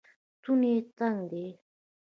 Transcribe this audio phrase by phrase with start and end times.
[0.37, 1.45] ستونی یې تنګ دی